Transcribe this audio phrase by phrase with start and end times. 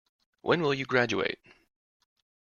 [0.41, 1.37] When will you graduate?